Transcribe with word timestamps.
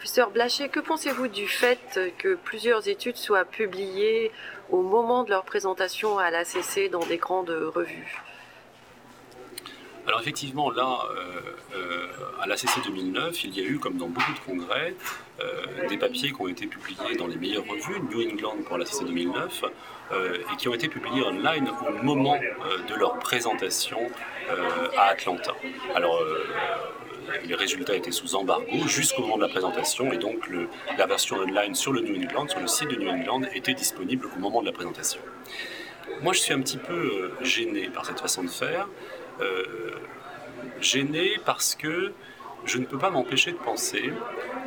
Professeur 0.00 0.30
Blaché, 0.30 0.70
que 0.70 0.80
pensez-vous 0.80 1.28
du 1.28 1.46
fait 1.46 2.00
que 2.16 2.34
plusieurs 2.34 2.88
études 2.88 3.18
soient 3.18 3.44
publiées 3.44 4.32
au 4.70 4.80
moment 4.80 5.24
de 5.24 5.28
leur 5.28 5.44
présentation 5.44 6.18
à 6.18 6.30
l'ACC 6.30 6.88
dans 6.90 7.04
des 7.04 7.18
grandes 7.18 7.50
revues? 7.50 8.18
Alors 10.06 10.22
effectivement, 10.22 10.70
là, 10.70 11.00
euh, 11.76 12.06
à 12.40 12.46
l'ACC 12.46 12.82
2009, 12.82 13.44
il 13.44 13.54
y 13.54 13.60
a 13.60 13.64
eu, 13.64 13.78
comme 13.78 13.98
dans 13.98 14.08
beaucoup 14.08 14.32
de 14.32 14.38
congrès, 14.38 14.94
euh, 15.40 15.86
des 15.86 15.98
papiers 15.98 16.32
qui 16.32 16.40
ont 16.40 16.48
été 16.48 16.66
publiés 16.66 17.16
dans 17.18 17.26
les 17.26 17.36
meilleures 17.36 17.66
revues, 17.66 18.00
New 18.00 18.22
England 18.26 18.56
pour 18.64 18.78
l'ACC 18.78 19.04
2009, 19.04 19.64
euh, 20.12 20.38
et 20.50 20.56
qui 20.56 20.68
ont 20.68 20.74
été 20.74 20.88
publiés 20.88 21.22
online 21.22 21.70
au 21.86 22.02
moment 22.02 22.38
de 22.88 22.94
leur 22.94 23.18
présentation 23.18 24.00
à 24.96 25.10
Atlanta. 25.10 25.52
Alors, 25.94 26.18
les 27.50 27.56
résultats 27.56 27.96
étaient 27.96 28.12
sous 28.12 28.36
embargo 28.36 28.86
jusqu'au 28.86 29.22
moment 29.22 29.36
de 29.36 29.42
la 29.42 29.48
présentation, 29.48 30.12
et 30.12 30.18
donc 30.18 30.48
la 30.96 31.06
version 31.06 31.36
online 31.36 31.74
sur 31.74 31.92
le 31.92 32.00
New 32.00 32.14
England, 32.22 32.46
sur 32.48 32.60
le 32.60 32.68
site 32.68 32.88
de 32.88 32.96
New 32.96 33.10
England, 33.10 33.42
était 33.52 33.74
disponible 33.74 34.28
au 34.34 34.38
moment 34.38 34.60
de 34.60 34.66
la 34.66 34.72
présentation. 34.72 35.20
Moi, 36.22 36.32
je 36.32 36.38
suis 36.38 36.52
un 36.52 36.60
petit 36.60 36.78
peu 36.78 37.32
gêné 37.42 37.88
par 37.88 38.06
cette 38.06 38.20
façon 38.20 38.44
de 38.44 38.48
faire. 38.48 38.86
Euh, 39.40 39.64
gêné 40.80 41.38
parce 41.44 41.74
que 41.74 42.12
je 42.64 42.78
ne 42.78 42.84
peux 42.84 42.98
pas 42.98 43.10
m'empêcher 43.10 43.52
de 43.52 43.56
penser 43.56 44.12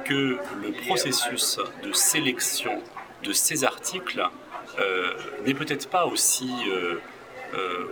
que 0.04 0.38
le 0.62 0.72
processus 0.86 1.60
de 1.84 1.94
sélection 1.94 2.82
de 3.24 3.32
ces 3.32 3.64
articles 3.64 4.24
euh, 4.80 5.14
n'est 5.46 5.54
peut-être 5.54 5.90
pas 5.90 6.06
aussi, 6.06 6.52
euh, 6.68 6.96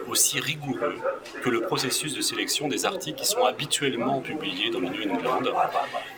aussi 0.07 0.39
rigoureux 0.39 0.95
que 1.41 1.49
le 1.49 1.61
processus 1.61 2.13
de 2.15 2.21
sélection 2.21 2.67
des 2.67 2.85
articles 2.85 3.17
qui 3.17 3.25
sont 3.25 3.45
habituellement 3.45 4.20
publiés 4.21 4.70
dans 4.70 4.79
le 4.79 4.89
New 4.89 5.11
England. 5.11 5.43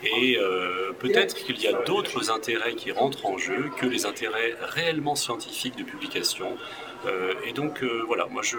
Et 0.02 0.38
peut-être 0.98 1.34
qu'il 1.34 1.60
y 1.60 1.66
a 1.66 1.72
d'autres 1.84 2.30
intérêts 2.30 2.74
qui 2.74 2.92
rentrent 2.92 3.26
en 3.26 3.38
jeu 3.38 3.70
que 3.78 3.86
les 3.86 4.06
intérêts 4.06 4.54
réellement 4.60 5.14
scientifiques 5.14 5.76
de 5.76 5.84
publication 5.84 6.56
euh, 7.06 7.34
et 7.44 7.52
donc 7.52 7.82
euh, 7.82 8.02
voilà, 8.06 8.26
moi 8.26 8.42
je, 8.42 8.56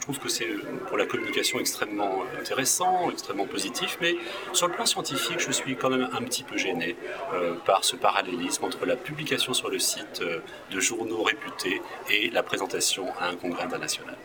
trouve 0.00 0.18
que 0.18 0.28
c'est 0.28 0.46
pour 0.88 0.96
la 0.96 1.06
communication 1.06 1.58
extrêmement 1.58 2.22
intéressant, 2.38 3.10
extrêmement 3.10 3.46
positif, 3.46 3.98
mais 4.00 4.16
sur 4.52 4.68
le 4.68 4.74
plan 4.74 4.86
scientifique, 4.86 5.40
je 5.40 5.50
suis 5.50 5.76
quand 5.76 5.90
même 5.90 6.08
un 6.12 6.22
petit 6.22 6.42
peu 6.42 6.56
gêné 6.56 6.96
euh, 7.34 7.54
par 7.66 7.84
ce 7.84 7.96
parallélisme 7.96 8.64
entre 8.64 8.86
la 8.86 8.96
publication 8.96 9.54
sur 9.54 9.70
le 9.70 9.78
site 9.78 10.22
de 10.70 10.80
journaux 10.80 11.22
réputés 11.22 11.82
et 12.10 12.30
la 12.30 12.42
présentation 12.42 13.06
à 13.18 13.28
un 13.28 13.36
congrès 13.36 13.64
international. 13.64 14.16